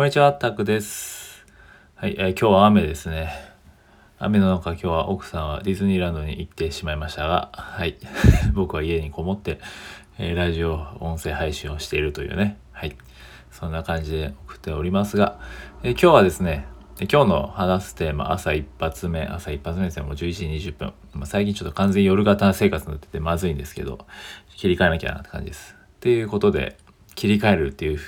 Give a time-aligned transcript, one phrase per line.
[0.00, 1.44] こんにちは、タクです。
[1.94, 3.34] はい、えー今日は雨ですね。
[4.18, 7.98] 雨の中、今日は奥さんはディズニーランドに行ってしまいましたが、はい、
[8.54, 9.60] 僕は家にこもって、
[10.16, 12.96] えーラジオ、音声配信をしているというね、はい、
[13.50, 15.38] そんな感じで送っておりますが、
[15.82, 16.66] えー今日はですね、
[17.00, 20.94] 今日の話すテーマ、朝一発目、朝一発目ですね、もう11時20分。
[21.12, 23.98] まあ、最近ちょっと完全に夜型生活になっててまずいんですけど、
[24.56, 25.76] 切り替えなきゃなって感じです。
[25.96, 26.78] っていうことで、
[27.14, 28.00] 切り替えるっていう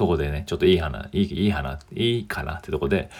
[0.00, 3.10] とこでね、ちょっといい花、いい、いい花、いいかなってとこで、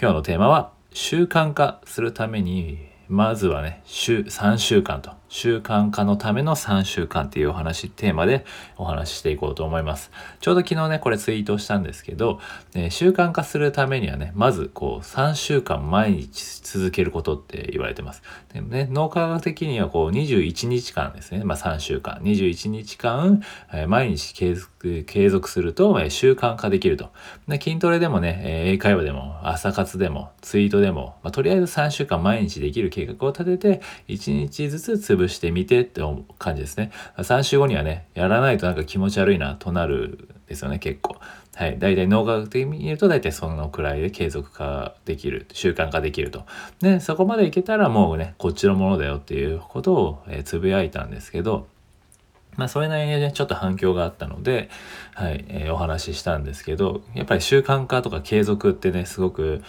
[0.00, 8.44] 今日のテーマは、習慣化するために、まずはね、週、3週間と、習慣化のための3週間っていうお話、テーマで
[8.76, 10.10] お話ししていこうと思います。
[10.40, 12.38] ちょうど昨日ね、これツイートしたんですけど、
[12.74, 18.22] ね習慣化するためにはね、まずこう、3週間毎日続けることって言われてます。
[18.52, 23.42] でもね、脳科学的にはこう、21日間ですね、まあ3週間、21日間、
[23.72, 27.08] えー毎日継続、継続すると、えー習慣化できると。
[27.48, 36.00] で筋トレでもね、えー英会話でも、朝活でも、ツイートでも、まあ、とりあえず3週間毎日できる計画を立てて、1日ずつ潰してみてって
[36.38, 36.90] 感じですね。
[37.16, 41.16] 3週後にはね、やらないとなんか気持ち悪いなとなるんですよね、結構。
[41.54, 41.78] はい。
[41.78, 46.44] 大体脳科学的に言うと大体そのくらいで継続化できる、習慣化できると。
[46.80, 51.66] で、そこまでいけたらもうね、こっちのものだよっていうことを、つぶやいたんですけど、
[52.56, 54.68] まあそれなりにね、ちょっと反響があったので、
[55.14, 59.62] はい、えーお話ししたんですけど、やっぱり習慣化とか継続ってね、すごく、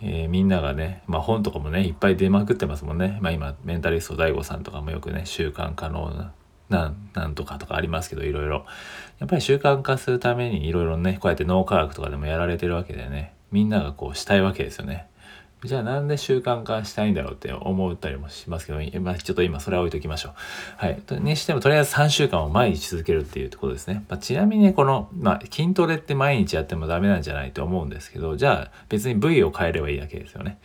[0.00, 3.18] えーみんながね、まあ本とかもね、いっぱい出まくってますもんね。
[3.20, 6.32] まあ今、メンタリスト DAIGO さんとかもよくね、習慣可能な、
[6.68, 8.64] なん、なんとかとかありますけど、いろいろ。
[9.18, 15.08] やっぱり習慣化するためにいろいろね、こうやって脳科学とかでもやられてるわけでね、みんながこうしたいわけですよね。
[15.64, 20.32] じゃあなんで習慣化したいんだろうって思ったりもしますけど、まあ、ちょっと今それは置いときましょう。
[20.76, 21.02] はい。
[21.04, 24.04] とにしてもとりあえず3週間を毎日続けるっていうところですね。
[24.08, 30.58] まあ、ちなみにこの、まあ、筋トレって毎日やってもダメなんじゃないと思うんですけど、じゃあ別に部位を変えればいいだけですよね。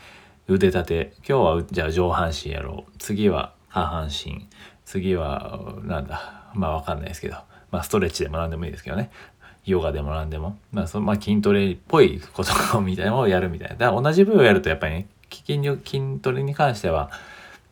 [0.48, 1.14] 腕立て。
[1.28, 2.92] 今日はじゃあ上半身やろう。
[3.00, 4.48] 次は下半身。
[4.86, 6.52] 次はなんだ。
[6.54, 7.38] まあわかんないですけど。
[7.72, 9.10] まあストレッチでも何でもいいですけどね。
[9.66, 13.76] ヨガでも何でも、まあそまあ、筋トレっぽいことみたいなのをやるみたいな。
[13.76, 17.10] だから同じ部位をやるとやっぱりね、筋筋トレに関しては、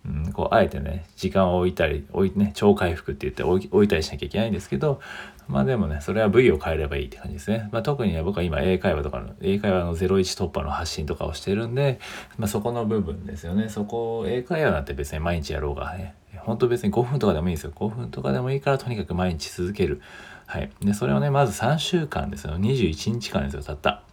[0.05, 4.99] うん、こうあえてね時間を置いたり置いね超回復って言って置いたりしなきゃいけないんですけど
[5.47, 11.99] まあでもねそれは部位を変えればいいって感じですね、まあ、特にね僕は今英会話とかの英会話の01突破の発信とかをしてるんで、
[12.37, 13.69] まあ、そこの部分ですよね。
[13.69, 16.15] そこ英会話なんて別に毎日やろうがね。
[16.37, 17.73] 本当別に5分とかでもいいんですよ。
[17.75, 20.01] 5分とかでもいいからとにかく毎日続ける。
[20.51, 24.03] はいでそれをねまず3週間ですよ21日間ですよたった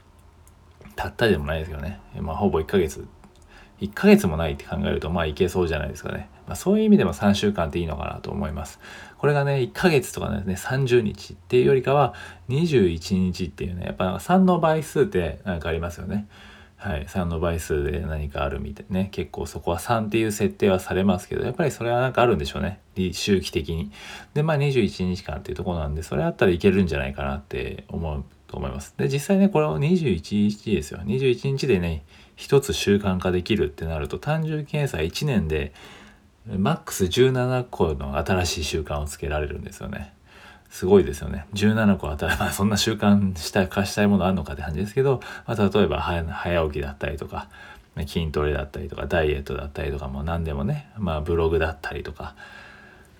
[0.94, 3.08] たったでもないですけどねまあほぼ1ヶ月
[3.80, 6.28] 1ヶ月もないって考えるとまあいけそうじゃないですかね。
[6.46, 8.78] まあ、そういう意味でも3週間っていいのかなと思います。
[9.18, 12.14] これがね1ヶ月とかですね30日っていうよりかは
[12.50, 16.28] 21日っていうねやっぱ3の倍数って何かありますよね。
[16.78, 22.80] はい、3の倍数で何かあるみたいね結構そこは3っていう設定はされますけどやっぱりそれはなんかあるんでしょうね
[23.12, 23.90] 周期的に。
[24.34, 28.94] でまあ21日間っていうとこなんでそれあったらいけるんじゃないかなって思うと思います。
[28.96, 32.04] で実際ねこれを21日ですよ21日でね
[32.36, 35.72] 一つ習慣化できるってなると単純計算1年で
[36.46, 40.14] マックス17個の新しい習慣をつけられるんですよね。
[40.70, 41.46] すごいですよね。
[41.54, 47.48] 17個新 まあそんな習慣した化したいものあるのかって感じですけど、まあ、例えば早早起きだったりとか
[48.06, 52.34] 筋トレだったりとかダイエットだったりとかも何でもね、まあ、ブログだったりとか。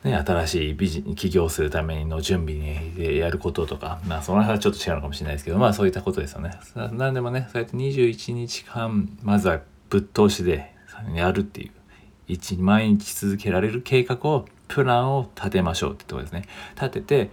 [0.05, 6.53] ね、新しいビジ起業するための準備にやることとか、まあその辺はちょっと違うのかもしれないですけど、まあそういったことですよね。
[6.93, 9.61] 何でもね、そうやって21日間、まずは
[9.91, 10.73] ぶっ通しで
[11.15, 11.73] やるっていう、
[12.29, 16.45] 一毎日続けられる計画を、プランを立てましょうってとこですね。
[16.75, 17.31] 立てて、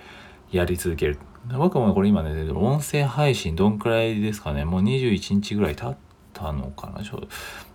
[0.52, 1.20] やり続ける。
[1.58, 5.98] 僕もこれ今ね、音声配信どんくらいですかね、もう21日ぐらい経っ
[6.34, 7.04] たのかな。
[7.04, 7.22] ちょ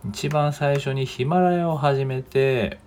[0.09, 2.79] 一番最初にヒマラヤを始めて、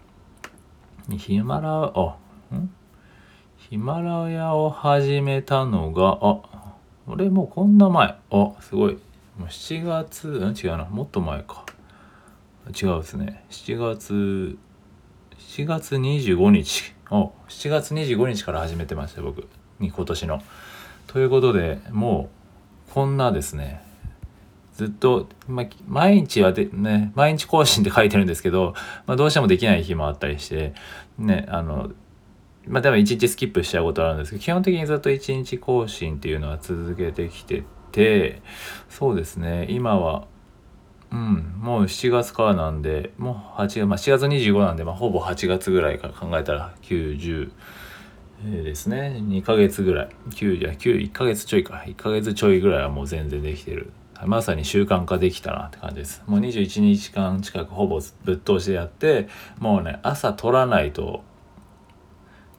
[1.18, 2.18] ヒマラあ
[2.54, 2.70] ん？
[3.58, 6.42] ヒマラヤを始めたのがあ
[7.08, 8.18] 俺もうこんな前。
[8.32, 8.94] あすごい。
[9.38, 10.28] もう7月
[10.64, 10.86] 違うな。
[10.86, 11.66] もっと前か。
[12.70, 13.46] 違うですね。
[13.50, 14.58] 7月
[15.50, 16.94] 7月25日。
[17.10, 19.48] あ7月25日から始めてました僕。
[19.80, 20.42] に今年の。
[21.08, 22.30] ということでも
[22.90, 23.84] うこんなですね。
[24.76, 28.74] ずっと、ま、毎日はで、ね、毎日更新って書いてるんですけど、
[29.06, 30.74] ま、どうしてもできない日もあったりして、
[31.20, 31.92] ね、あの、
[32.68, 38.42] まあ、でも一日スキップしちゃうことあるんですけど、基本的にずっと一日更新っていうのは続けてきてて、
[38.90, 40.28] そうですね、今は、
[41.14, 47.52] うん、もう7月からなんで、もう8月、まあ、7月25なんで、まあ、ほぼ8月ぐらいから考えたら、90、
[48.46, 49.22] えー、ですね。
[49.24, 50.10] 2ヶ月ぐらい。
[50.32, 51.84] 9じゃ9 1ヶ月ちょいか。
[51.86, 53.94] 1ヶ月ちょいぐらいはもう全然できてる。
[54.26, 56.24] まさに習慣化できたなって感じです。
[56.26, 59.28] もう21日間近くほぼぶっ通しでやって
[59.60, 61.24] もうね朝取らないと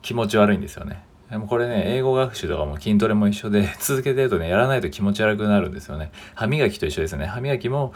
[0.02, 1.02] 気持ち悪いんですよね。
[1.30, 6.12] でもこれね英語学習とかも筋トレも一緒で続けてるとねやらないと気持ち悪くなるんですよね。
[6.34, 7.26] 歯磨きと一緒ですね。
[7.26, 7.94] 歯磨きも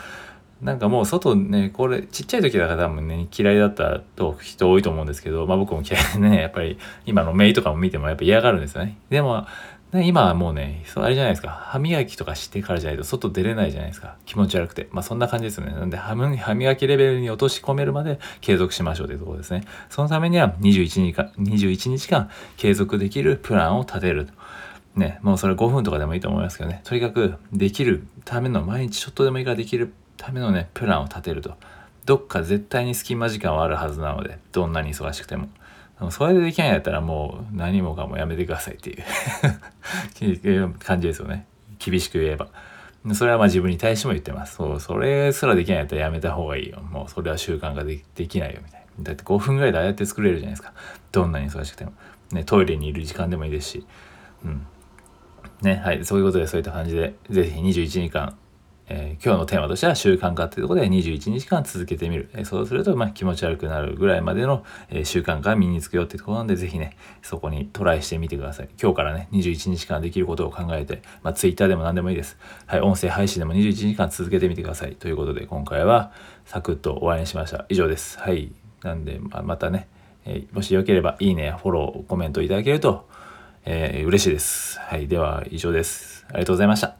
[0.63, 8.99] なんかもう外ね、これちっちゃい時だから多分ね、嫌いだったと人多いと思うんですけど、まあ僕も嫌いで ね、やっぱり今のメイとかも見てもやっぱ嫌がるんですよね。
[9.09, 9.47] でも、
[9.95, 11.49] 今はもうね、そうあれじゃないですか。
[11.49, 14.17] 歯磨きとかしてからじゃないと外出れないじゃないですか。
[14.27, 14.89] 気持ち悪くて。
[14.91, 15.73] まあそんな感じですよね。
[15.73, 19.63] なんで歯磨きレベルに落とし込めるまで継続しましょうというところですね。
[19.89, 22.29] そのためには21日間、21日間
[22.59, 24.33] 継続できるプランを立てると。
[24.97, 26.81] ね、もうそれ5分とかでもいいと思いますけどね。
[26.85, 31.55] とにかくできるための毎日ちょっとでもいいからできるためのねプランを立てると。
[32.05, 35.49] どっか絶対に隙間時間はあるはずなのでどんなに忙しくても。
[36.11, 38.99] それでできないんだったらもう何もかもやめてくださいってい
[40.59, 40.75] う。
[40.79, 41.47] 感じですよね。
[41.79, 42.49] 厳しく言えば。
[43.15, 44.57] それはまあ自分に対しても言ってます。
[44.57, 46.81] そうそれすらできないんだったらやめた方がいいよ。
[46.81, 49.05] もうそれは習慣がでできないよみたいな。
[49.05, 50.73] だって5分ぐらいでああやって作れるじゃないですか。
[51.13, 51.93] どんなに忙しくても、
[52.33, 53.87] ね、トイレにいる時間でもいいですし。
[54.45, 54.67] うん。
[55.63, 56.05] ねはい。
[56.05, 58.37] そういうことでそういった感じで是非21時間
[58.91, 62.31] えー、今日のテーマとしては習慣化っていうところで21日間続けてみる。
[62.35, 68.69] えー、そうすると、まあ、気持ち悪くなるぐらいまでの、えー、習慣化身につくよっていうところなんで、ぜひね、そこにトライしてみてください。
[68.81, 72.39] 今日からね、21日間できることを考えて、まあ、Twitter でも何でもいいです。
[72.67, 74.95] はい、音声配信でも21日間続けてみてください。
[74.95, 76.13] ということで、今回は
[76.47, 77.67] サクッと終わりにしました。
[77.69, 78.19] 以上です。
[78.19, 78.53] はい。
[78.83, 79.89] なんで、まあ、またね、
[80.25, 83.09] えもしよければ、いいね、フォロー、コメントいただけると、
[83.65, 84.79] えー、嬉しいです。
[84.81, 85.09] はい。
[85.09, 86.25] では、以上です。
[86.29, 86.98] ありがとうございました。